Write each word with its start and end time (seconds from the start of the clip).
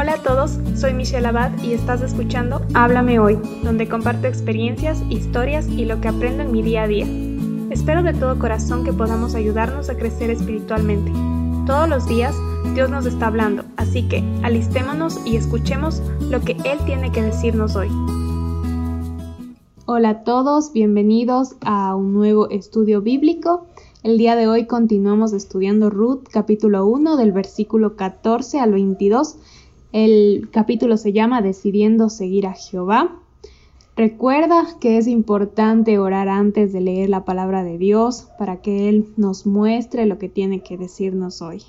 Hola 0.00 0.12
a 0.12 0.22
todos, 0.22 0.60
soy 0.76 0.94
Michelle 0.94 1.26
Abad 1.26 1.60
y 1.60 1.72
estás 1.72 2.02
escuchando 2.02 2.62
Háblame 2.72 3.18
Hoy, 3.18 3.36
donde 3.64 3.88
comparto 3.88 4.28
experiencias, 4.28 5.02
historias 5.10 5.66
y 5.66 5.86
lo 5.86 6.00
que 6.00 6.06
aprendo 6.06 6.44
en 6.44 6.52
mi 6.52 6.62
día 6.62 6.84
a 6.84 6.86
día. 6.86 7.04
Espero 7.70 8.04
de 8.04 8.14
todo 8.14 8.38
corazón 8.38 8.84
que 8.84 8.92
podamos 8.92 9.34
ayudarnos 9.34 9.90
a 9.90 9.96
crecer 9.96 10.30
espiritualmente. 10.30 11.10
Todos 11.66 11.88
los 11.88 12.06
días 12.06 12.32
Dios 12.76 12.88
nos 12.90 13.06
está 13.06 13.26
hablando, 13.26 13.64
así 13.76 14.06
que 14.06 14.22
alistémonos 14.44 15.18
y 15.26 15.34
escuchemos 15.34 16.00
lo 16.30 16.42
que 16.42 16.52
Él 16.64 16.78
tiene 16.86 17.10
que 17.10 17.22
decirnos 17.22 17.74
hoy. 17.74 17.88
Hola 19.84 20.10
a 20.10 20.22
todos, 20.22 20.72
bienvenidos 20.72 21.56
a 21.62 21.96
un 21.96 22.14
nuevo 22.14 22.48
estudio 22.50 23.02
bíblico. 23.02 23.66
El 24.04 24.16
día 24.16 24.36
de 24.36 24.46
hoy 24.46 24.66
continuamos 24.66 25.32
estudiando 25.32 25.90
Ruth 25.90 26.22
capítulo 26.30 26.86
1 26.86 27.16
del 27.16 27.32
versículo 27.32 27.96
14 27.96 28.60
al 28.60 28.70
22. 28.70 29.38
El 29.92 30.48
capítulo 30.50 30.96
se 30.96 31.12
llama 31.12 31.42
Decidiendo 31.42 32.08
seguir 32.10 32.46
a 32.46 32.54
Jehová. 32.54 33.20
Recuerda 33.96 34.66
que 34.80 34.98
es 34.98 35.06
importante 35.06 35.98
orar 35.98 36.28
antes 36.28 36.72
de 36.72 36.80
leer 36.80 37.08
la 37.08 37.24
palabra 37.24 37.64
de 37.64 37.78
Dios 37.78 38.28
para 38.38 38.60
que 38.60 38.88
Él 38.88 39.06
nos 39.16 39.46
muestre 39.46 40.06
lo 40.06 40.18
que 40.18 40.28
tiene 40.28 40.62
que 40.62 40.76
decirnos 40.76 41.42
hoy. 41.42 41.62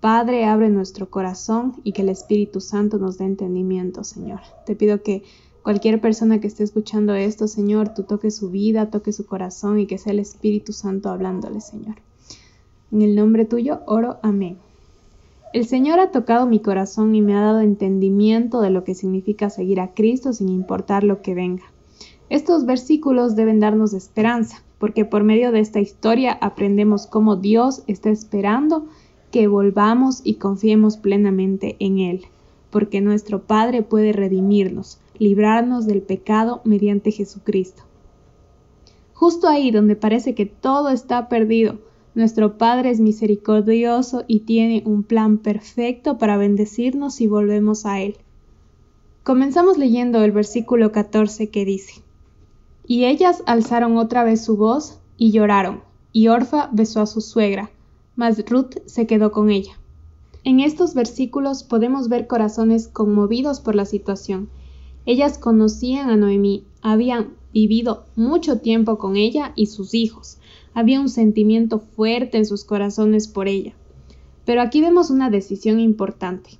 Padre, 0.00 0.44
abre 0.44 0.68
nuestro 0.68 1.10
corazón 1.10 1.74
y 1.82 1.92
que 1.92 2.02
el 2.02 2.10
Espíritu 2.10 2.60
Santo 2.60 2.98
nos 2.98 3.18
dé 3.18 3.24
entendimiento, 3.24 4.04
Señor. 4.04 4.40
Te 4.66 4.76
pido 4.76 5.02
que 5.02 5.22
Cualquier 5.64 5.98
persona 5.98 6.42
que 6.42 6.46
esté 6.46 6.62
escuchando 6.62 7.14
esto, 7.14 7.48
Señor, 7.48 7.94
tú 7.94 8.02
toques 8.02 8.36
su 8.36 8.50
vida, 8.50 8.90
toque 8.90 9.14
su 9.14 9.24
corazón 9.24 9.80
y 9.80 9.86
que 9.86 9.96
sea 9.96 10.12
el 10.12 10.18
Espíritu 10.18 10.74
Santo 10.74 11.08
hablándole, 11.08 11.62
Señor. 11.62 11.94
En 12.92 13.00
el 13.00 13.16
nombre 13.16 13.46
tuyo 13.46 13.80
oro, 13.86 14.18
amén. 14.22 14.58
El 15.54 15.66
Señor 15.66 16.00
ha 16.00 16.10
tocado 16.10 16.48
mi 16.48 16.58
corazón 16.58 17.14
y 17.14 17.22
me 17.22 17.36
ha 17.36 17.40
dado 17.40 17.60
entendimiento 17.60 18.60
de 18.60 18.70
lo 18.70 18.82
que 18.82 18.96
significa 18.96 19.50
seguir 19.50 19.78
a 19.78 19.94
Cristo 19.94 20.32
sin 20.32 20.48
importar 20.48 21.04
lo 21.04 21.22
que 21.22 21.32
venga. 21.32 21.62
Estos 22.28 22.66
versículos 22.66 23.36
deben 23.36 23.60
darnos 23.60 23.92
esperanza, 23.92 24.64
porque 24.80 25.04
por 25.04 25.22
medio 25.22 25.52
de 25.52 25.60
esta 25.60 25.78
historia 25.78 26.32
aprendemos 26.40 27.06
cómo 27.06 27.36
Dios 27.36 27.84
está 27.86 28.10
esperando 28.10 28.86
que 29.30 29.46
volvamos 29.46 30.22
y 30.24 30.38
confiemos 30.38 30.96
plenamente 30.96 31.76
en 31.78 32.00
Él, 32.00 32.22
porque 32.70 33.00
nuestro 33.00 33.44
Padre 33.44 33.82
puede 33.82 34.12
redimirnos, 34.12 34.98
librarnos 35.20 35.86
del 35.86 36.02
pecado 36.02 36.62
mediante 36.64 37.12
Jesucristo. 37.12 37.84
Justo 39.12 39.46
ahí 39.46 39.70
donde 39.70 39.94
parece 39.94 40.34
que 40.34 40.46
todo 40.46 40.88
está 40.88 41.28
perdido, 41.28 41.78
nuestro 42.14 42.58
Padre 42.58 42.90
es 42.90 43.00
misericordioso 43.00 44.24
y 44.26 44.40
tiene 44.40 44.82
un 44.86 45.02
plan 45.02 45.38
perfecto 45.38 46.18
para 46.18 46.36
bendecirnos 46.36 47.14
si 47.14 47.26
volvemos 47.26 47.86
a 47.86 48.00
Él. 48.00 48.16
Comenzamos 49.22 49.78
leyendo 49.78 50.22
el 50.22 50.32
versículo 50.32 50.92
14 50.92 51.50
que 51.50 51.64
dice, 51.64 52.02
Y 52.86 53.04
ellas 53.04 53.42
alzaron 53.46 53.96
otra 53.96 54.24
vez 54.24 54.44
su 54.44 54.56
voz 54.56 55.00
y 55.16 55.30
lloraron, 55.30 55.82
y 56.12 56.28
Orfa 56.28 56.68
besó 56.72 57.00
a 57.00 57.06
su 57.06 57.20
suegra, 57.20 57.70
mas 58.16 58.44
Ruth 58.48 58.76
se 58.86 59.06
quedó 59.06 59.32
con 59.32 59.50
ella. 59.50 59.72
En 60.44 60.60
estos 60.60 60.94
versículos 60.94 61.62
podemos 61.62 62.08
ver 62.08 62.26
corazones 62.26 62.88
conmovidos 62.88 63.60
por 63.60 63.74
la 63.74 63.86
situación 63.86 64.50
ellas 65.06 65.36
conocían 65.36 66.08
a 66.08 66.16
Noemí, 66.16 66.64
habían 66.80 67.34
vivido 67.52 68.06
mucho 68.16 68.60
tiempo 68.60 68.96
con 68.96 69.16
ella 69.16 69.52
y 69.54 69.66
sus 69.66 69.92
hijos. 69.92 70.38
Había 70.74 71.00
un 71.00 71.08
sentimiento 71.08 71.78
fuerte 71.78 72.36
en 72.36 72.46
sus 72.46 72.64
corazones 72.64 73.28
por 73.28 73.48
ella. 73.48 73.72
Pero 74.44 74.60
aquí 74.60 74.80
vemos 74.80 75.10
una 75.10 75.30
decisión 75.30 75.80
importante, 75.80 76.50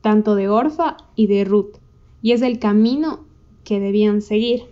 tanto 0.00 0.34
de 0.34 0.48
Orfa 0.48 0.98
y 1.16 1.26
de 1.26 1.44
Ruth, 1.44 1.76
y 2.22 2.32
es 2.32 2.42
el 2.42 2.58
camino 2.58 3.20
que 3.64 3.80
debían 3.80 4.22
seguir. 4.22 4.64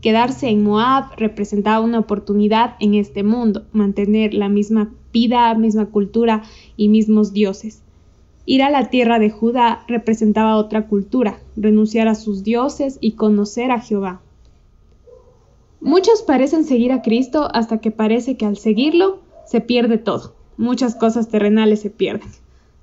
Quedarse 0.00 0.48
en 0.48 0.62
Moab 0.62 1.16
representaba 1.16 1.80
una 1.80 1.98
oportunidad 1.98 2.76
en 2.80 2.94
este 2.94 3.22
mundo, 3.24 3.66
mantener 3.72 4.34
la 4.34 4.48
misma 4.48 4.92
vida, 5.12 5.52
misma 5.54 5.86
cultura 5.86 6.44
y 6.76 6.88
mismos 6.88 7.32
dioses. 7.32 7.82
Ir 8.44 8.62
a 8.62 8.70
la 8.70 8.90
tierra 8.90 9.18
de 9.18 9.30
Judá 9.30 9.84
representaba 9.88 10.56
otra 10.56 10.86
cultura, 10.86 11.40
renunciar 11.56 12.06
a 12.06 12.14
sus 12.14 12.44
dioses 12.44 12.98
y 13.00 13.12
conocer 13.12 13.72
a 13.72 13.80
Jehová. 13.80 14.20
Muchos 15.80 16.22
parecen 16.22 16.64
seguir 16.64 16.92
a 16.92 17.02
Cristo 17.02 17.48
hasta 17.52 17.78
que 17.78 17.90
parece 17.90 18.36
que 18.36 18.46
al 18.46 18.56
seguirlo 18.56 19.20
se 19.46 19.60
pierde 19.60 19.98
todo. 19.98 20.34
Muchas 20.56 20.94
cosas 20.94 21.28
terrenales 21.28 21.80
se 21.80 21.90
pierden. 21.90 22.28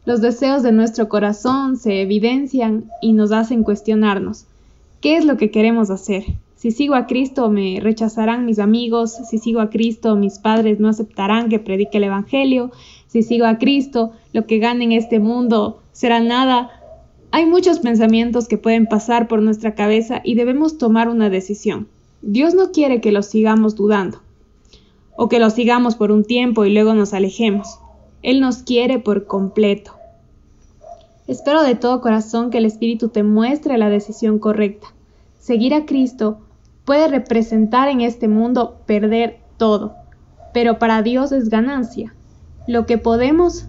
Los 0.06 0.22
deseos 0.22 0.64
de 0.64 0.72
nuestro 0.72 1.10
corazón 1.10 1.78
se 1.78 2.02
evidencian 2.02 2.92
y 3.02 3.14
nos 3.14 3.32
hacen 3.32 3.64
cuestionarnos. 3.64 4.46
¿Qué 5.02 5.18
es 5.18 5.26
lo 5.26 5.38
que 5.38 5.50
queremos 5.50 5.90
hacer? 5.90 6.24
Si 6.56 6.72
sigo 6.72 6.96
a 6.96 7.08
Cristo 7.08 7.50
me 7.50 7.80
rechazarán 7.82 8.46
mis 8.46 8.60
amigos, 8.60 9.18
si 9.30 9.38
sigo 9.38 9.60
a 9.60 9.70
Cristo 9.70 10.16
mis 10.16 10.40
padres 10.40 10.80
no 10.80 10.88
aceptarán 10.88 11.50
que 11.50 11.60
predique 11.60 11.98
el 11.98 12.06
Evangelio, 12.06 12.72
si 13.08 13.24
sigo 13.24 13.46
a 13.46 13.58
Cristo 13.58 14.12
lo 14.34 14.46
que 14.46 14.60
gane 14.60 14.86
en 14.86 14.92
este 14.92 15.20
mundo 15.20 15.82
será 15.94 16.20
nada. 16.20 16.70
Hay 17.32 17.46
muchos 17.46 17.80
pensamientos 17.80 18.48
que 18.48 18.58
pueden 18.58 18.86
pasar 18.86 19.28
por 19.28 19.42
nuestra 19.42 19.74
cabeza 19.74 20.22
y 20.24 20.36
debemos 20.36 20.78
tomar 20.78 21.10
una 21.10 21.30
decisión. 21.30 21.88
Dios 22.26 22.54
no 22.54 22.72
quiere 22.72 23.02
que 23.02 23.12
los 23.12 23.26
sigamos 23.26 23.76
dudando 23.76 24.22
o 25.18 25.28
que 25.28 25.40
los 25.40 25.56
sigamos 25.56 25.96
por 25.96 26.10
un 26.10 26.24
tiempo 26.24 26.64
y 26.64 26.74
luego 26.74 26.94
nos 26.94 27.14
alejemos. 27.14 27.80
Él 28.22 28.40
nos 28.40 28.64
quiere 28.64 28.98
por 28.98 29.28
completo. 29.28 29.92
Espero 31.28 31.64
de 31.64 31.76
todo 31.76 32.00
corazón 32.00 32.50
que 32.50 32.60
el 32.60 32.66
Espíritu 32.66 33.10
te 33.10 33.24
muestre 33.24 33.78
la 33.78 33.90
decisión 33.90 34.40
correcta. 34.40 34.88
Seguir 35.38 35.74
a 35.74 35.86
Cristo 35.86 36.40
puede 36.86 37.10
representar 37.10 37.90
en 37.90 38.00
este 38.00 38.30
mundo 38.30 38.78
perder 38.86 39.42
todo, 39.58 39.94
pero 40.54 40.80
para 40.80 41.02
Dios 41.02 41.34
es 41.34 41.50
ganancia. 41.50 42.16
Lo 42.68 42.86
que 42.86 42.98
podemos 42.98 43.66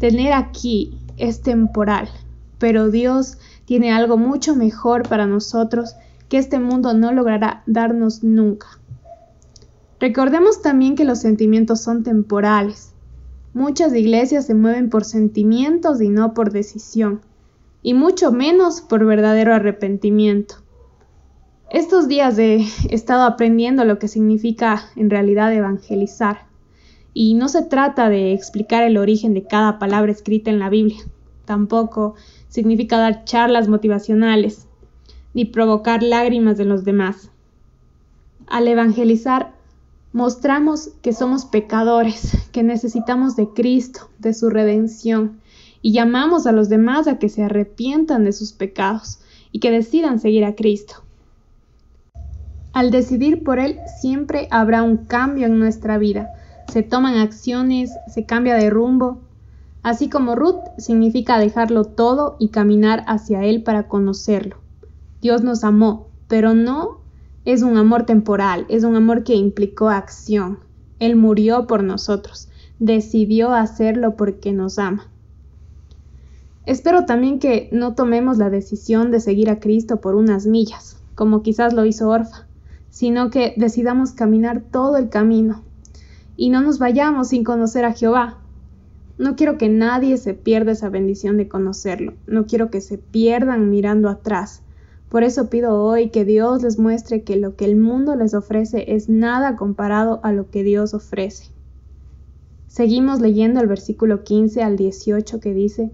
tener 0.00 0.32
aquí 0.32 0.98
es 1.16 1.42
temporal, 1.42 2.08
pero 2.58 2.90
Dios 2.90 3.38
tiene 3.66 3.92
algo 3.92 4.16
mucho 4.16 4.56
mejor 4.56 5.08
para 5.08 5.28
nosotros 5.28 5.94
que 6.28 6.38
este 6.38 6.58
mundo 6.58 6.94
no 6.94 7.12
logrará 7.12 7.62
darnos 7.66 8.22
nunca. 8.22 8.66
Recordemos 10.00 10.62
también 10.62 10.94
que 10.94 11.04
los 11.04 11.20
sentimientos 11.20 11.80
son 11.80 12.04
temporales. 12.04 12.92
Muchas 13.54 13.94
iglesias 13.94 14.46
se 14.46 14.54
mueven 14.54 14.90
por 14.90 15.04
sentimientos 15.04 16.00
y 16.00 16.08
no 16.08 16.34
por 16.34 16.52
decisión, 16.52 17.22
y 17.82 17.94
mucho 17.94 18.30
menos 18.30 18.80
por 18.80 19.04
verdadero 19.04 19.54
arrepentimiento. 19.54 20.56
Estos 21.70 22.08
días 22.08 22.38
he 22.38 22.64
estado 22.90 23.24
aprendiendo 23.24 23.84
lo 23.84 23.98
que 23.98 24.08
significa 24.08 24.84
en 24.96 25.10
realidad 25.10 25.52
evangelizar. 25.52 26.46
Y 27.12 27.34
no 27.34 27.48
se 27.48 27.62
trata 27.62 28.08
de 28.08 28.32
explicar 28.32 28.84
el 28.84 28.96
origen 28.96 29.34
de 29.34 29.42
cada 29.42 29.78
palabra 29.78 30.12
escrita 30.12 30.50
en 30.50 30.60
la 30.60 30.70
Biblia. 30.70 31.00
Tampoco 31.44 32.14
significa 32.48 32.98
dar 32.98 33.24
charlas 33.24 33.66
motivacionales, 33.66 34.67
ni 35.38 35.44
provocar 35.44 36.02
lágrimas 36.02 36.58
en 36.58 36.68
los 36.68 36.82
demás. 36.82 37.30
Al 38.48 38.66
evangelizar, 38.66 39.52
mostramos 40.12 40.90
que 41.00 41.12
somos 41.12 41.44
pecadores, 41.44 42.32
que 42.50 42.64
necesitamos 42.64 43.36
de 43.36 43.46
Cristo, 43.50 44.10
de 44.18 44.34
su 44.34 44.50
redención, 44.50 45.38
y 45.80 45.92
llamamos 45.92 46.48
a 46.48 46.50
los 46.50 46.68
demás 46.68 47.06
a 47.06 47.20
que 47.20 47.28
se 47.28 47.44
arrepientan 47.44 48.24
de 48.24 48.32
sus 48.32 48.52
pecados 48.52 49.20
y 49.52 49.60
que 49.60 49.70
decidan 49.70 50.18
seguir 50.18 50.44
a 50.44 50.56
Cristo. 50.56 51.04
Al 52.72 52.90
decidir 52.90 53.44
por 53.44 53.60
Él 53.60 53.78
siempre 54.00 54.48
habrá 54.50 54.82
un 54.82 54.96
cambio 54.96 55.46
en 55.46 55.60
nuestra 55.60 55.98
vida. 55.98 56.30
Se 56.66 56.82
toman 56.82 57.14
acciones, 57.14 57.92
se 58.12 58.26
cambia 58.26 58.56
de 58.56 58.70
rumbo. 58.70 59.20
Así 59.84 60.08
como 60.08 60.34
Ruth 60.34 60.64
significa 60.78 61.38
dejarlo 61.38 61.84
todo 61.84 62.34
y 62.40 62.48
caminar 62.48 63.04
hacia 63.06 63.44
Él 63.44 63.62
para 63.62 63.86
conocerlo. 63.86 64.56
Dios 65.20 65.42
nos 65.42 65.64
amó, 65.64 66.08
pero 66.28 66.54
no 66.54 67.00
es 67.44 67.62
un 67.62 67.76
amor 67.76 68.04
temporal, 68.04 68.66
es 68.68 68.84
un 68.84 68.96
amor 68.96 69.24
que 69.24 69.34
implicó 69.34 69.88
acción. 69.88 70.58
Él 70.98 71.16
murió 71.16 71.66
por 71.66 71.82
nosotros, 71.82 72.48
decidió 72.78 73.52
hacerlo 73.52 74.16
porque 74.16 74.52
nos 74.52 74.78
ama. 74.78 75.08
Espero 76.66 77.06
también 77.06 77.38
que 77.38 77.68
no 77.72 77.94
tomemos 77.94 78.36
la 78.38 78.50
decisión 78.50 79.10
de 79.10 79.20
seguir 79.20 79.48
a 79.48 79.58
Cristo 79.60 80.00
por 80.00 80.14
unas 80.14 80.46
millas, 80.46 80.98
como 81.14 81.42
quizás 81.42 81.72
lo 81.72 81.84
hizo 81.86 82.08
Orfa 82.08 82.48
sino 82.98 83.30
que 83.30 83.54
decidamos 83.56 84.10
caminar 84.10 84.60
todo 84.60 84.96
el 84.96 85.08
camino 85.08 85.62
y 86.36 86.50
no 86.50 86.62
nos 86.62 86.80
vayamos 86.80 87.28
sin 87.28 87.44
conocer 87.44 87.84
a 87.84 87.92
Jehová. 87.92 88.38
No 89.18 89.36
quiero 89.36 89.56
que 89.56 89.68
nadie 89.68 90.16
se 90.16 90.34
pierda 90.34 90.72
esa 90.72 90.88
bendición 90.88 91.36
de 91.36 91.46
conocerlo, 91.46 92.14
no 92.26 92.46
quiero 92.46 92.70
que 92.70 92.80
se 92.80 92.98
pierdan 92.98 93.70
mirando 93.70 94.08
atrás. 94.08 94.62
Por 95.08 95.24
eso 95.24 95.48
pido 95.48 95.82
hoy 95.82 96.10
que 96.10 96.26
Dios 96.26 96.62
les 96.62 96.78
muestre 96.78 97.22
que 97.22 97.36
lo 97.36 97.56
que 97.56 97.64
el 97.64 97.76
mundo 97.76 98.14
les 98.14 98.34
ofrece 98.34 98.92
es 98.94 99.08
nada 99.08 99.56
comparado 99.56 100.20
a 100.22 100.32
lo 100.32 100.50
que 100.50 100.62
Dios 100.62 100.92
ofrece. 100.92 101.46
Seguimos 102.66 103.20
leyendo 103.20 103.60
el 103.60 103.66
versículo 103.66 104.22
15 104.22 104.62
al 104.62 104.76
18 104.76 105.40
que 105.40 105.54
dice, 105.54 105.90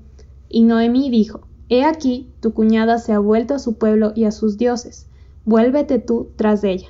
Y 0.49 0.65
Noemí 0.65 1.11
dijo, 1.11 1.43
He 1.69 1.85
aquí, 1.85 2.29
tu 2.41 2.53
cuñada 2.53 2.99
se 2.99 3.13
ha 3.13 3.21
vuelto 3.21 3.55
a 3.55 3.61
su 3.61 3.79
pueblo 3.79 4.13
y 4.17 4.25
a 4.25 4.33
sus 4.33 4.59
dioses, 4.59 5.07
vuélvete 5.45 6.01
tú 6.01 6.31
tras 6.35 6.65
ella. 6.65 6.89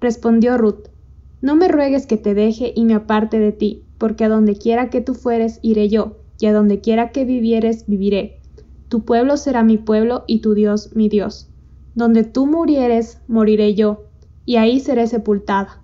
Respondió 0.00 0.58
Ruth, 0.58 0.88
No 1.40 1.56
me 1.56 1.68
ruegues 1.68 2.06
que 2.06 2.18
te 2.18 2.34
deje 2.34 2.74
y 2.76 2.84
me 2.84 2.94
aparte 2.94 3.38
de 3.38 3.52
ti, 3.52 3.82
porque 3.96 4.24
a 4.24 4.28
donde 4.28 4.56
quiera 4.56 4.90
que 4.90 5.00
tú 5.00 5.14
fueres 5.14 5.60
iré 5.62 5.88
yo, 5.88 6.18
y 6.38 6.46
a 6.46 6.52
donde 6.52 6.82
quiera 6.82 7.10
que 7.10 7.24
vivieres 7.24 7.86
viviré. 7.86 8.38
Tu 8.90 9.00
pueblo 9.00 9.38
será 9.38 9.62
mi 9.64 9.78
pueblo 9.78 10.24
y 10.26 10.40
tu 10.40 10.52
Dios 10.52 10.94
mi 10.94 11.08
Dios. 11.08 11.48
Donde 11.94 12.24
tú 12.24 12.46
murieres, 12.46 13.20
moriré 13.28 13.74
yo, 13.74 14.04
y 14.44 14.56
ahí 14.56 14.80
seré 14.80 15.06
sepultada. 15.06 15.82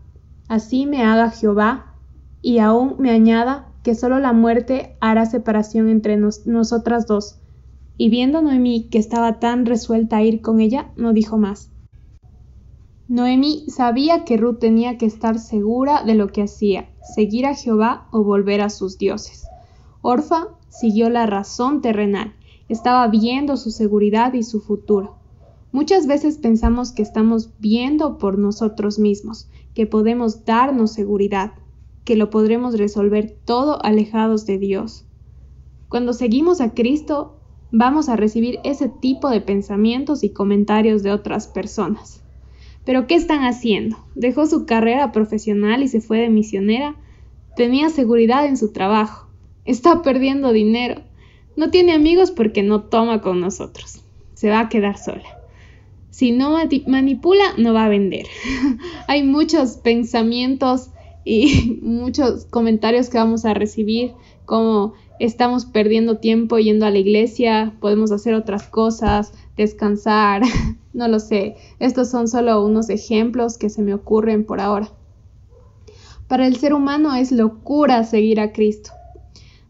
Así 0.48 0.86
me 0.86 1.04
haga 1.04 1.30
Jehová, 1.30 1.94
y 2.42 2.58
aún 2.58 2.96
me 2.98 3.10
añada 3.10 3.72
que 3.82 3.94
solo 3.94 4.18
la 4.18 4.32
muerte 4.32 4.96
hará 5.00 5.26
separación 5.26 5.88
entre 5.88 6.16
nosotras 6.16 7.06
dos. 7.06 7.38
Y 7.96 8.08
viendo 8.10 8.42
Noemí 8.42 8.88
que 8.88 8.98
estaba 8.98 9.38
tan 9.38 9.66
resuelta 9.66 10.16
a 10.16 10.22
ir 10.22 10.40
con 10.40 10.60
ella, 10.60 10.90
no 10.96 11.12
dijo 11.12 11.38
más. 11.38 11.70
Noemí 13.08 13.64
sabía 13.68 14.24
que 14.24 14.36
Ruth 14.36 14.58
tenía 14.60 14.96
que 14.96 15.06
estar 15.06 15.38
segura 15.38 16.04
de 16.04 16.14
lo 16.14 16.28
que 16.28 16.42
hacía, 16.42 16.88
seguir 17.14 17.46
a 17.46 17.54
Jehová 17.54 18.06
o 18.12 18.22
volver 18.22 18.60
a 18.60 18.70
sus 18.70 18.98
dioses. 18.98 19.46
Orfa 20.02 20.48
siguió 20.68 21.10
la 21.10 21.26
razón 21.26 21.82
terrenal, 21.82 22.34
estaba 22.68 23.06
viendo 23.08 23.56
su 23.56 23.70
seguridad 23.70 24.32
y 24.34 24.44
su 24.44 24.60
futuro. 24.60 25.19
Muchas 25.72 26.06
veces 26.06 26.38
pensamos 26.38 26.90
que 26.90 27.02
estamos 27.02 27.50
viendo 27.60 28.18
por 28.18 28.38
nosotros 28.38 28.98
mismos, 28.98 29.48
que 29.72 29.86
podemos 29.86 30.44
darnos 30.44 30.92
seguridad, 30.92 31.52
que 32.04 32.16
lo 32.16 32.28
podremos 32.28 32.76
resolver 32.76 33.36
todo 33.44 33.80
alejados 33.84 34.46
de 34.46 34.58
Dios. 34.58 35.04
Cuando 35.88 36.12
seguimos 36.12 36.60
a 36.60 36.74
Cristo, 36.74 37.36
vamos 37.70 38.08
a 38.08 38.16
recibir 38.16 38.58
ese 38.64 38.88
tipo 38.88 39.30
de 39.30 39.40
pensamientos 39.40 40.24
y 40.24 40.30
comentarios 40.30 41.04
de 41.04 41.12
otras 41.12 41.46
personas. 41.46 42.22
Pero 42.84 43.06
¿qué 43.06 43.14
están 43.14 43.44
haciendo? 43.44 43.96
Dejó 44.16 44.46
su 44.46 44.66
carrera 44.66 45.12
profesional 45.12 45.82
y 45.82 45.88
se 45.88 46.00
fue 46.00 46.18
de 46.18 46.30
misionera. 46.30 46.96
Tenía 47.54 47.90
seguridad 47.90 48.46
en 48.46 48.56
su 48.56 48.72
trabajo. 48.72 49.28
Está 49.64 50.02
perdiendo 50.02 50.52
dinero. 50.52 51.02
No 51.56 51.70
tiene 51.70 51.92
amigos 51.92 52.32
porque 52.32 52.62
no 52.62 52.82
toma 52.84 53.20
con 53.20 53.40
nosotros. 53.40 54.02
Se 54.34 54.48
va 54.48 54.60
a 54.60 54.68
quedar 54.68 54.98
sola. 54.98 55.39
Si 56.10 56.32
no 56.32 56.56
manipula, 56.86 57.44
no 57.56 57.72
va 57.72 57.84
a 57.84 57.88
vender. 57.88 58.26
Hay 59.06 59.22
muchos 59.22 59.76
pensamientos 59.76 60.90
y 61.24 61.78
muchos 61.82 62.46
comentarios 62.46 63.08
que 63.08 63.18
vamos 63.18 63.44
a 63.44 63.54
recibir 63.54 64.12
como 64.44 64.94
estamos 65.20 65.66
perdiendo 65.66 66.18
tiempo 66.18 66.58
yendo 66.58 66.86
a 66.86 66.90
la 66.90 66.98
iglesia, 66.98 67.76
podemos 67.80 68.10
hacer 68.10 68.34
otras 68.34 68.66
cosas, 68.66 69.32
descansar, 69.56 70.42
no 70.92 71.06
lo 71.06 71.20
sé. 71.20 71.56
Estos 71.78 72.10
son 72.10 72.26
solo 72.26 72.64
unos 72.64 72.88
ejemplos 72.88 73.58
que 73.58 73.70
se 73.70 73.82
me 73.82 73.94
ocurren 73.94 74.44
por 74.44 74.60
ahora. 74.60 74.90
Para 76.26 76.46
el 76.46 76.56
ser 76.56 76.74
humano 76.74 77.14
es 77.14 77.32
locura 77.32 78.02
seguir 78.04 78.40
a 78.40 78.52
Cristo, 78.52 78.90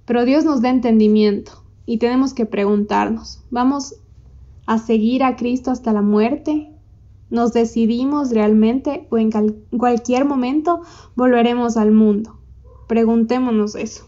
pero 0.05 0.25
Dios 0.25 0.45
nos 0.45 0.63
da 0.63 0.71
entendimiento 0.71 1.65
y 1.85 1.99
tenemos 1.99 2.33
que 2.33 2.47
preguntarnos, 2.47 3.43
¿vamos 3.51 3.97
a 4.71 4.79
seguir 4.79 5.25
a 5.25 5.35
Cristo 5.35 5.73
hasta 5.73 5.93
la 5.93 6.01
muerte? 6.01 6.71
¿Nos 7.29 7.53
decidimos 7.53 8.31
realmente 8.31 9.09
o 9.11 9.19
en 9.19 9.33
cualquier 9.77 10.25
momento 10.25 10.83
volveremos 11.17 11.77
al 11.77 11.91
mundo? 11.91 12.39
Preguntémonos 12.87 13.75
eso. 13.75 14.05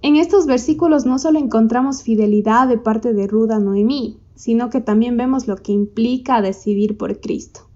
En 0.00 0.16
estos 0.16 0.46
versículos 0.46 1.04
no 1.04 1.18
solo 1.18 1.38
encontramos 1.38 2.02
fidelidad 2.02 2.66
de 2.68 2.78
parte 2.78 3.12
de 3.12 3.26
Ruda 3.26 3.58
Noemí, 3.58 4.18
sino 4.34 4.70
que 4.70 4.80
también 4.80 5.18
vemos 5.18 5.46
lo 5.46 5.56
que 5.56 5.72
implica 5.72 6.40
decidir 6.40 6.96
por 6.96 7.20
Cristo. 7.20 7.68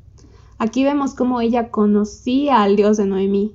Aquí 0.56 0.84
vemos 0.84 1.12
cómo 1.12 1.42
ella 1.42 1.70
conocía 1.70 2.62
al 2.62 2.76
Dios 2.76 2.96
de 2.96 3.04
Noemí. 3.04 3.52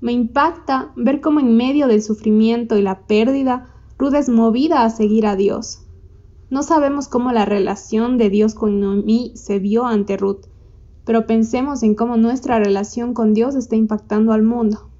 Me 0.00 0.12
impacta 0.12 0.92
ver 0.96 1.20
cómo 1.20 1.40
en 1.40 1.58
medio 1.58 1.88
del 1.88 2.02
sufrimiento 2.02 2.78
y 2.78 2.82
la 2.82 3.00
pérdida, 3.00 3.68
Ruth 3.98 4.14
es 4.14 4.30
movida 4.30 4.82
a 4.82 4.88
seguir 4.88 5.26
a 5.26 5.36
Dios, 5.36 5.81
no 6.52 6.62
sabemos 6.62 7.08
cómo 7.08 7.32
la 7.32 7.46
relación 7.46 8.18
de 8.18 8.28
Dios 8.28 8.54
con 8.54 8.78
Noemí 8.78 9.32
se 9.36 9.58
vio 9.58 9.86
ante 9.86 10.18
Ruth, 10.18 10.48
pero 11.06 11.26
pensemos 11.26 11.82
en 11.82 11.94
cómo 11.94 12.18
nuestra 12.18 12.58
relación 12.58 13.14
con 13.14 13.32
Dios 13.32 13.54
está 13.54 13.74
impactando 13.74 14.34
al 14.34 14.42
mundo. 14.42 14.90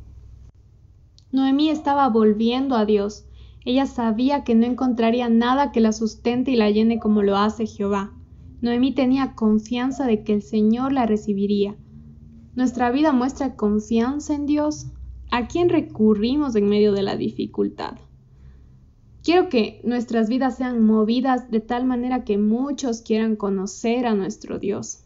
Noemí 1.31 1.69
estaba 1.69 2.08
volviendo 2.08 2.75
a 2.75 2.87
Dios. 2.87 3.26
Ella 3.66 3.84
sabía 3.84 4.44
que 4.44 4.54
no 4.54 4.64
encontraría 4.64 5.28
nada 5.28 5.72
que 5.72 5.81
la 5.81 5.93
sustente 5.93 6.52
y 6.52 6.56
la 6.56 6.70
llene 6.70 6.99
como 6.99 7.20
lo 7.20 7.37
hace 7.37 7.66
Jehová. 7.66 8.14
Noemí 8.62 8.94
tenía 8.94 9.34
confianza 9.34 10.06
de 10.06 10.25
que 10.25 10.32
el 10.32 10.40
Señor 10.40 10.94
la 10.94 11.04
recibiría. 11.04 11.76
Nuestra 12.54 12.90
vida 12.90 13.12
muestra 13.12 13.56
confianza 13.56 14.34
en 14.34 14.46
Dios. 14.46 14.87
¿A 15.31 15.49
quién 15.49 15.69
recurrimos 15.69 16.56
en 16.56 16.70
medio 16.70 16.94
de 16.94 17.02
la 17.02 17.19
dificultad? 17.19 17.99
Quiero 19.22 19.48
que 19.48 19.80
nuestras 19.84 20.28
vidas 20.28 20.56
sean 20.56 20.84
movidas 20.84 21.48
de 21.48 21.60
tal 21.60 21.84
manera 21.84 22.24
que 22.24 22.38
muchos 22.38 23.02
quieran 23.02 23.36
conocer 23.36 24.04
a 24.04 24.14
nuestro 24.14 24.58
Dios. 24.58 25.04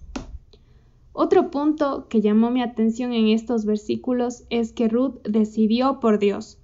Otro 1.13 1.51
punto 1.51 2.09
que 2.09 2.23
llamó 2.23 2.51
mi 2.51 2.63
atención 2.63 3.13
en 3.13 3.29
estos 3.29 3.67
versículos 3.67 4.45
es 4.49 4.73
que 4.73 4.89
Ruth 4.89 5.17
decidió 5.29 6.01
por 6.01 6.19
Dios, 6.19 6.59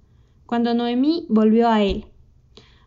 cuando 0.47 0.73
Noemí 0.73 1.27
volvió 1.29 1.69
a 1.69 1.83
él. 1.83 2.05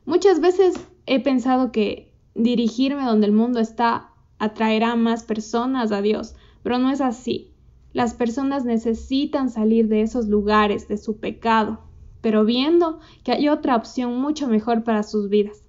Muchas 0.05 0.41
veces 0.41 0.75
he 1.07 1.21
pensado 1.21 1.71
que 1.71 2.13
dirigirme 2.35 3.05
donde 3.05 3.27
el 3.27 3.33
mundo 3.33 3.61
está 3.61 4.11
atraerá 4.39 4.97
más 4.97 5.23
personas 5.23 5.93
a 5.93 6.03
Dios, 6.03 6.35
pero 6.65 6.79
no 6.79 6.91
es 6.91 7.01
así. 7.01 7.53
Las 7.93 8.15
personas 8.15 8.65
necesitan 8.65 9.49
salir 9.49 9.87
de 9.87 10.03
esos 10.03 10.27
lugares, 10.27 10.89
de 10.89 10.99
su 10.99 11.19
pecado, 11.19 11.86
pero 12.27 12.45
viendo 12.45 12.99
que 13.23 13.31
hay 13.31 13.49
otra 13.49 13.77
opción 13.77 14.21
mucho 14.21 14.49
mejor 14.49 14.83
para 14.83 15.05
sus 15.05 15.29
vidas. 15.29 15.63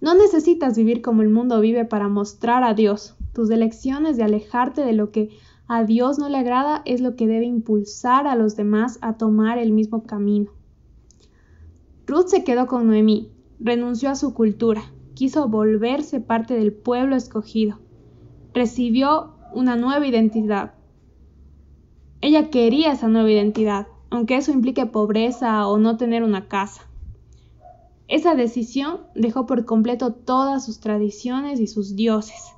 No 0.00 0.14
necesitas 0.14 0.76
vivir 0.76 1.02
como 1.02 1.22
el 1.22 1.30
mundo 1.30 1.58
vive 1.58 1.84
para 1.84 2.06
mostrar 2.06 2.62
a 2.62 2.74
Dios. 2.74 3.16
Tus 3.32 3.50
elecciones 3.50 4.16
de 4.16 4.22
alejarte 4.22 4.82
de 4.82 4.92
lo 4.92 5.10
que 5.10 5.30
a 5.66 5.82
Dios 5.82 6.16
no 6.20 6.28
le 6.28 6.38
agrada 6.38 6.82
es 6.84 7.00
lo 7.00 7.16
que 7.16 7.26
debe 7.26 7.44
impulsar 7.44 8.28
a 8.28 8.36
los 8.36 8.54
demás 8.54 9.00
a 9.02 9.16
tomar 9.16 9.58
el 9.58 9.72
mismo 9.72 10.04
camino. 10.04 10.52
Ruth 12.06 12.28
se 12.28 12.44
quedó 12.44 12.68
con 12.68 12.86
Noemí, 12.86 13.32
renunció 13.58 14.10
a 14.10 14.14
su 14.14 14.34
cultura, 14.34 14.92
quiso 15.14 15.48
volverse 15.48 16.20
parte 16.20 16.54
del 16.54 16.72
pueblo 16.72 17.16
escogido, 17.16 17.80
recibió 18.54 19.32
una 19.52 19.74
nueva 19.74 20.06
identidad. 20.06 20.74
Ella 22.20 22.48
quería 22.48 22.92
esa 22.92 23.08
nueva 23.08 23.32
identidad, 23.32 23.88
aunque 24.12 24.36
eso 24.36 24.52
implique 24.52 24.84
pobreza 24.84 25.66
o 25.66 25.78
no 25.78 25.96
tener 25.96 26.22
una 26.22 26.46
casa. 26.46 26.82
Esa 28.08 28.34
decisión 28.34 29.00
dejó 29.14 29.46
por 29.46 29.64
completo 29.64 30.12
todas 30.12 30.66
sus 30.66 30.80
tradiciones 30.80 31.60
y 31.60 31.66
sus 31.66 31.96
dioses. 31.96 32.52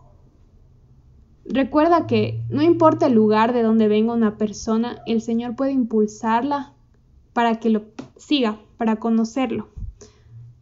Recuerda 1.44 2.08
que 2.08 2.42
no 2.50 2.60
importa 2.60 3.06
el 3.06 3.12
lugar 3.12 3.52
de 3.52 3.62
donde 3.62 3.86
venga 3.86 4.12
una 4.12 4.36
persona, 4.36 5.00
el 5.06 5.22
Señor 5.22 5.54
puede 5.54 5.70
impulsarla 5.70 6.72
para 7.32 7.60
que 7.60 7.70
lo 7.70 7.82
siga, 8.16 8.58
para 8.76 8.96
conocerlo. 8.96 9.68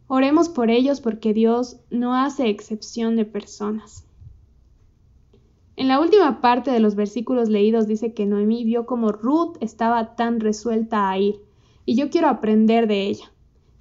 Oremos 0.05 0.47
por 0.47 0.69
ellos 0.69 1.01
porque 1.01 1.33
Dios 1.33 1.77
no 1.89 2.13
hace 2.13 2.49
excepción 2.49 3.15
de 3.15 3.25
personas. 3.25 4.05
En 5.75 5.87
la 5.87 5.99
última 5.99 6.39
parte 6.39 6.69
de 6.69 6.79
los 6.79 6.95
versículos 6.95 7.49
leídos 7.49 7.87
dice 7.87 8.13
que 8.13 8.27
Noemí 8.27 8.63
vio 8.63 8.85
como 8.85 9.11
Ruth 9.11 9.57
estaba 9.59 10.15
tan 10.15 10.39
resuelta 10.39 11.09
a 11.09 11.17
ir, 11.17 11.41
y 11.85 11.95
yo 11.95 12.09
quiero 12.09 12.27
aprender 12.27 12.87
de 12.87 13.07
ella. 13.07 13.31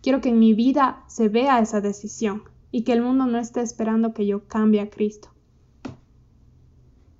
Quiero 0.01 0.21
que 0.21 0.31
en 0.31 0.39
mi 0.39 0.55
vida 0.55 1.05
se 1.07 1.29
vea 1.29 1.61
esa 1.61 1.81
decisión 1.81 2.43
y 2.71 2.83
que 2.83 2.93
el 2.93 3.03
mundo 3.03 3.27
no 3.27 3.39
esté 3.39 3.61
esperando 3.61 4.15
que 4.15 4.27
yo 4.27 4.49
cambie 4.49 4.81
a 4.81 4.91
Cristo. 4.91 5.29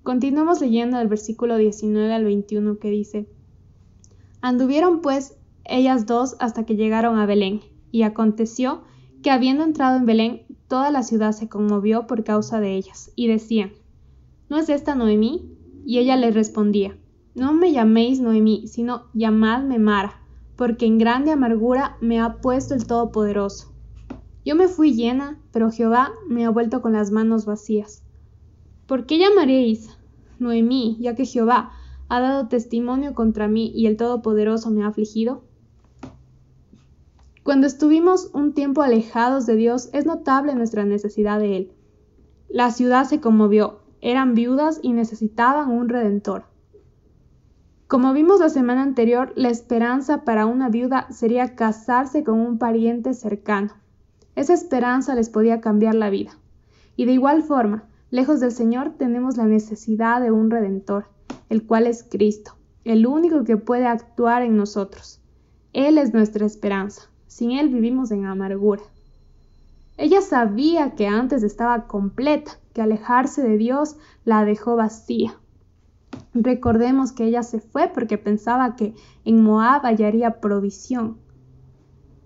Continuamos 0.01 0.59
leyendo 0.59 0.99
el 0.99 1.07
versículo 1.07 1.55
19 1.57 2.11
al 2.11 2.25
21 2.25 2.79
que 2.79 2.89
dice, 2.89 3.29
Anduvieron 4.41 5.01
pues 5.01 5.37
ellas 5.63 6.05
dos 6.07 6.35
hasta 6.39 6.65
que 6.65 6.75
llegaron 6.75 7.19
a 7.19 7.25
Belén, 7.25 7.61
y 7.91 8.01
aconteció 8.01 8.83
que 9.21 9.31
habiendo 9.31 9.63
entrado 9.63 9.95
en 9.95 10.05
Belén, 10.05 10.41
toda 10.67 10.91
la 10.91 11.03
ciudad 11.03 11.31
se 11.31 11.47
conmovió 11.47 12.07
por 12.07 12.25
causa 12.25 12.59
de 12.59 12.75
ellas, 12.75 13.11
y 13.15 13.27
decían, 13.27 13.71
¿No 14.53 14.59
es 14.59 14.69
esta 14.69 14.93
Noemí? 14.93 15.51
Y 15.83 15.97
ella 15.97 16.15
le 16.15 16.29
respondía, 16.29 16.95
No 17.33 17.53
me 17.53 17.71
llaméis 17.71 18.19
Noemí, 18.19 18.67
sino 18.67 19.05
llamadme 19.15 19.79
Mara, 19.79 20.21
porque 20.55 20.85
en 20.85 20.99
grande 20.99 21.31
amargura 21.31 21.97
me 22.01 22.19
ha 22.19 22.35
puesto 22.39 22.75
el 22.75 22.85
Todopoderoso. 22.85 23.73
Yo 24.45 24.53
me 24.53 24.67
fui 24.67 24.93
llena, 24.93 25.39
pero 25.51 25.71
Jehová 25.71 26.11
me 26.29 26.45
ha 26.45 26.51
vuelto 26.51 26.83
con 26.83 26.93
las 26.93 27.09
manos 27.09 27.47
vacías. 27.47 28.03
¿Por 28.85 29.07
qué 29.07 29.17
llamaréis 29.17 29.89
Noemí, 30.37 30.97
ya 30.99 31.15
que 31.15 31.25
Jehová 31.25 31.71
ha 32.07 32.19
dado 32.19 32.47
testimonio 32.47 33.15
contra 33.15 33.47
mí 33.47 33.71
y 33.73 33.87
el 33.87 33.97
Todopoderoso 33.97 34.69
me 34.69 34.83
ha 34.83 34.89
afligido? 34.89 35.41
Cuando 37.41 37.65
estuvimos 37.65 38.29
un 38.33 38.53
tiempo 38.53 38.83
alejados 38.83 39.47
de 39.47 39.55
Dios, 39.55 39.89
es 39.93 40.05
notable 40.05 40.53
nuestra 40.53 40.85
necesidad 40.85 41.39
de 41.39 41.57
Él. 41.57 41.71
La 42.49 42.69
ciudad 42.69 43.05
se 43.05 43.19
conmovió, 43.19 43.79
eran 44.03 44.35
viudas 44.35 44.81
y 44.83 44.91
necesitaban 44.91 45.71
un 45.71 45.87
redentor. 45.87 46.43
Como 47.87 48.11
vimos 48.11 48.41
la 48.41 48.49
semana 48.49 48.83
anterior, 48.83 49.31
la 49.37 49.47
esperanza 49.47 50.25
para 50.25 50.45
una 50.45 50.67
viuda 50.67 51.07
sería 51.09 51.55
casarse 51.55 52.25
con 52.25 52.41
un 52.41 52.57
pariente 52.57 53.13
cercano. 53.13 53.71
Esa 54.35 54.53
esperanza 54.53 55.15
les 55.15 55.29
podía 55.29 55.61
cambiar 55.61 55.95
la 55.95 56.09
vida. 56.09 56.31
Y 56.97 57.05
de 57.05 57.13
igual 57.13 57.43
forma, 57.43 57.85
lejos 58.11 58.41
del 58.41 58.51
Señor 58.51 58.95
tenemos 58.97 59.37
la 59.37 59.45
necesidad 59.45 60.19
de 60.19 60.31
un 60.31 60.51
redentor, 60.51 61.05
el 61.47 61.65
cual 61.65 61.87
es 61.87 62.03
Cristo, 62.03 62.57
el 62.83 63.07
único 63.07 63.45
que 63.45 63.55
puede 63.55 63.85
actuar 63.85 64.41
en 64.41 64.57
nosotros. 64.57 65.21
Él 65.71 65.97
es 65.97 66.13
nuestra 66.13 66.45
esperanza. 66.45 67.09
Sin 67.27 67.51
Él 67.51 67.69
vivimos 67.69 68.11
en 68.11 68.25
amargura. 68.25 68.83
Ella 70.03 70.19
sabía 70.19 70.95
que 70.95 71.07
antes 71.07 71.43
estaba 71.43 71.87
completa, 71.87 72.59
que 72.73 72.81
alejarse 72.81 73.41
de 73.41 73.55
Dios 73.55 73.95
la 74.25 74.43
dejó 74.43 74.75
vacía. 74.75 75.39
Recordemos 76.33 77.13
que 77.13 77.23
ella 77.23 77.41
se 77.41 77.61
fue 77.61 77.87
porque 77.87 78.17
pensaba 78.17 78.75
que 78.75 78.95
en 79.23 79.41
Moab 79.41 79.83
hallaría 79.83 80.41
provisión. 80.41 81.19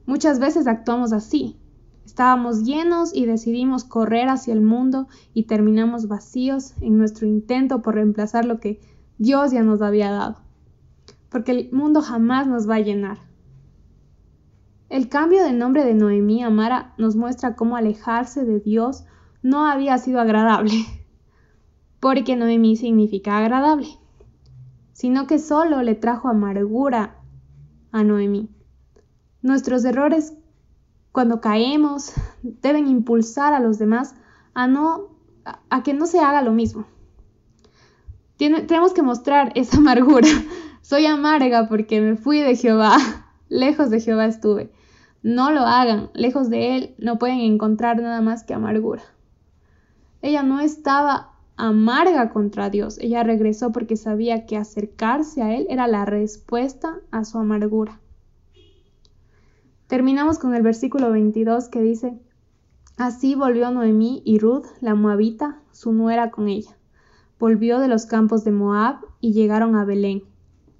Muchas 0.08 0.40
veces 0.40 0.66
actuamos 0.66 1.14
así. 1.14 1.56
Estábamos 2.04 2.64
llenos 2.64 3.16
y 3.16 3.28
decidimos 3.28 3.84
correr 3.84 4.28
hacia 4.28 4.56
el 4.56 4.62
mundo 4.62 5.08
y 5.36 5.44
terminamos 5.44 6.08
vacíos 6.08 6.74
en 6.82 6.98
nuestro 6.98 7.28
intento 7.28 7.84
por 7.84 7.94
reemplazar 7.94 8.44
lo 8.44 8.60
que 8.60 8.80
Dios 9.20 9.52
ya 9.52 9.62
nos 9.62 9.84
había 9.84 10.10
dado. 10.10 10.38
Porque 11.30 11.52
el 11.52 11.72
mundo 11.72 12.02
jamás 12.02 12.48
nos 12.48 12.68
va 12.68 12.78
a 12.78 12.80
llenar. 12.80 13.27
El 14.90 15.10
cambio 15.10 15.44
de 15.44 15.52
nombre 15.52 15.84
de 15.84 15.94
Noemí 15.94 16.44
a 16.44 16.50
Mara 16.50 16.94
nos 16.98 17.18
muestra 17.18 17.56
cómo 17.56 17.76
alejarse 17.76 18.46
de 18.46 18.62
Dios 18.62 19.04
no 19.42 19.66
había 19.66 19.98
sido 19.98 20.22
agradable, 20.22 20.86
porque 22.00 22.38
Noemí 22.38 22.78
significa 22.78 23.38
agradable, 23.38 23.88
sino 24.94 25.28
que 25.28 25.40
solo 25.40 25.84
le 25.84 25.96
trajo 25.96 26.30
amargura 26.30 27.18
a 27.92 28.04
Noemí. 28.04 28.50
Nuestros 29.42 29.84
errores 29.84 30.38
cuando 31.12 31.42
caemos 31.42 32.14
deben 32.44 32.88
impulsar 32.88 33.54
a 33.54 33.60
los 33.60 33.80
demás 33.80 34.16
a 34.54 34.68
no 34.68 35.18
a 35.70 35.84
que 35.84 35.94
no 35.94 36.06
se 36.06 36.20
haga 36.20 36.42
lo 36.42 36.52
mismo. 36.52 36.86
tenemos 38.38 38.94
que 38.94 39.02
mostrar 39.02 39.52
esa 39.56 39.78
amargura. 39.80 40.30
Soy 40.82 41.06
amarga 41.06 41.68
porque 41.68 42.00
me 42.00 42.16
fui 42.16 42.40
de 42.40 42.56
Jehová, 42.56 42.98
lejos 43.50 43.90
de 43.90 44.00
Jehová 44.00 44.26
estuve. 44.28 44.72
No 45.28 45.52
lo 45.52 45.66
hagan, 45.66 46.10
lejos 46.14 46.50
de 46.50 46.78
Él 46.78 46.96
no 47.00 47.20
pueden 47.20 47.42
encontrar 47.42 48.02
nada 48.02 48.22
más 48.22 48.46
que 48.46 48.54
amargura. 48.54 49.02
Ella 50.22 50.42
no 50.42 50.62
estaba 50.62 51.34
amarga 51.58 52.30
contra 52.30 52.70
Dios, 52.70 52.98
ella 53.00 53.24
regresó 53.24 53.74
porque 53.74 53.98
sabía 53.98 54.46
que 54.46 54.56
acercarse 54.56 55.42
a 55.42 55.54
Él 55.54 55.68
era 55.70 55.86
la 55.88 56.06
respuesta 56.06 57.02
a 57.12 57.26
su 57.26 57.40
amargura. 57.40 58.00
Terminamos 59.88 60.40
con 60.40 60.56
el 60.56 60.62
versículo 60.62 61.12
22 61.12 61.68
que 61.68 61.82
dice, 61.82 62.18
Así 62.96 63.36
volvió 63.36 63.70
Noemí 63.70 64.22
y 64.24 64.40
Ruth, 64.40 64.68
la 64.80 64.96
moabita, 64.96 65.60
su 65.74 65.92
nuera 65.92 66.32
con 66.32 66.48
ella. 66.48 66.78
Volvió 67.38 67.82
de 67.82 67.90
los 67.90 68.06
campos 68.06 68.46
de 68.46 68.52
Moab 68.52 69.00
y 69.20 69.34
llegaron 69.34 69.76
a 69.76 69.84
Belén, 69.84 70.24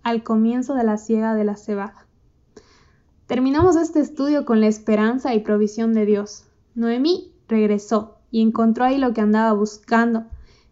al 0.04 0.24
comienzo 0.24 0.74
de 0.74 0.86
la 0.86 0.96
siega 0.96 1.36
de 1.36 1.44
la 1.44 1.58
cebada. 1.58 2.07
Terminamos 3.28 3.76
este 3.76 4.00
estudio 4.00 4.46
con 4.46 4.62
la 4.62 4.68
esperanza 4.68 5.36
y 5.36 5.42
provisión 5.42 5.92
de 5.92 6.06
Dios. 6.06 6.46
Noemí 6.76 7.34
regresó 7.50 8.20
y 8.32 8.42
encontró 8.42 8.86
ahí 8.86 8.98
lo 8.98 9.14
que 9.14 9.20
andaba 9.20 9.52
buscando 9.52 10.28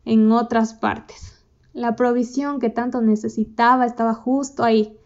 en 0.05 0.31
otras 0.31 0.74
partes. 0.74 1.43
La 1.74 1.97
provisión 1.97 2.62
que 2.62 2.69
tanto 2.69 3.01
necesitaba 3.01 3.85
estaba 3.85 4.13
justo 4.13 4.63
ahí. 4.63 4.97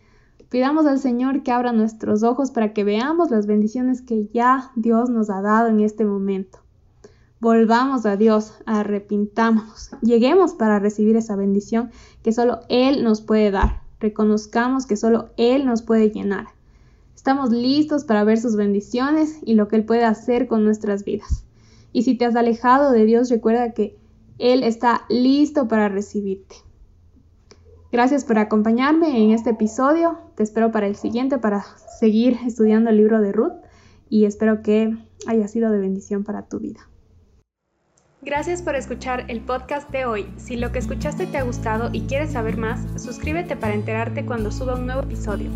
Pidamos 0.49 0.85
al 0.85 0.99
Señor 0.99 1.41
que 1.41 1.51
abra 1.51 1.71
nuestros 1.71 2.21
ojos 2.21 2.51
para 2.51 2.71
que 2.71 2.83
veamos 2.83 3.31
las 3.31 3.47
bendiciones 3.47 4.03
que 4.03 4.27
ya 4.31 4.71
Dios 4.75 5.09
nos 5.09 5.31
ha 5.31 5.41
dado 5.41 5.69
en 5.69 5.79
este 5.79 6.05
momento. 6.05 6.59
Volvamos 7.39 8.05
a 8.05 8.15
Dios, 8.15 8.59
arrepintámonos, 8.67 9.89
lleguemos 10.03 10.53
para 10.53 10.77
recibir 10.77 11.15
esa 11.15 11.35
bendición 11.35 11.89
que 12.21 12.31
solo 12.31 12.59
Él 12.69 13.03
nos 13.03 13.21
puede 13.21 13.49
dar. 13.49 13.81
Reconozcamos 13.99 14.85
que 14.85 14.97
solo 14.97 15.31
Él 15.35 15.65
nos 15.65 15.81
puede 15.81 16.11
llenar. 16.11 16.58
Estamos 17.19 17.51
listos 17.51 18.05
para 18.05 18.23
ver 18.23 18.39
sus 18.39 18.55
bendiciones 18.55 19.39
y 19.43 19.55
lo 19.55 19.67
que 19.67 19.75
Él 19.75 19.83
puede 19.83 20.05
hacer 20.05 20.47
con 20.47 20.63
nuestras 20.63 21.03
vidas. 21.03 21.43
Y 21.91 22.03
si 22.03 22.15
te 22.15 22.23
has 22.23 22.33
alejado 22.37 22.93
de 22.93 23.03
Dios, 23.03 23.29
recuerda 23.29 23.73
que 23.73 23.97
Él 24.37 24.63
está 24.63 25.01
listo 25.09 25.67
para 25.67 25.89
recibirte. 25.89 26.55
Gracias 27.91 28.23
por 28.23 28.39
acompañarme 28.39 29.21
en 29.21 29.31
este 29.31 29.49
episodio. 29.49 30.17
Te 30.35 30.43
espero 30.43 30.71
para 30.71 30.87
el 30.87 30.95
siguiente 30.95 31.39
para 31.39 31.65
seguir 31.99 32.37
estudiando 32.47 32.89
el 32.89 32.95
libro 32.95 33.19
de 33.19 33.33
Ruth 33.33 33.65
y 34.07 34.23
espero 34.23 34.61
que 34.61 34.97
haya 35.27 35.49
sido 35.49 35.71
de 35.71 35.79
bendición 35.79 36.23
para 36.23 36.43
tu 36.43 36.59
vida. 36.59 36.79
Gracias 38.21 38.61
por 38.61 38.75
escuchar 38.75 39.25
el 39.27 39.41
podcast 39.41 39.89
de 39.91 40.05
hoy. 40.05 40.25
Si 40.37 40.55
lo 40.55 40.71
que 40.71 40.79
escuchaste 40.79 41.27
te 41.27 41.37
ha 41.37 41.43
gustado 41.43 41.89
y 41.91 42.03
quieres 42.03 42.31
saber 42.31 42.55
más, 42.55 42.79
suscríbete 42.95 43.57
para 43.57 43.73
enterarte 43.73 44.25
cuando 44.25 44.51
suba 44.51 44.75
un 44.75 44.85
nuevo 44.85 45.01
episodio. 45.01 45.49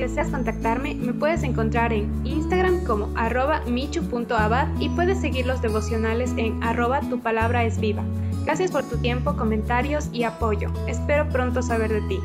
Si 0.00 0.06
deseas 0.06 0.28
contactarme, 0.28 0.94
me 0.94 1.12
puedes 1.12 1.42
encontrar 1.42 1.92
en 1.92 2.26
Instagram 2.26 2.84
como 2.86 3.10
arroba 3.16 3.60
michu.abad 3.66 4.68
y 4.78 4.88
puedes 4.88 5.20
seguir 5.20 5.44
los 5.44 5.60
devocionales 5.60 6.32
en 6.38 6.64
arroba 6.64 7.00
tu 7.00 7.20
palabra 7.20 7.64
es 7.64 7.78
viva. 7.78 8.02
Gracias 8.46 8.70
por 8.70 8.88
tu 8.88 8.96
tiempo, 8.96 9.36
comentarios 9.36 10.08
y 10.10 10.22
apoyo. 10.22 10.72
Espero 10.88 11.28
pronto 11.28 11.60
saber 11.60 11.92
de 11.92 12.00
ti. 12.08 12.18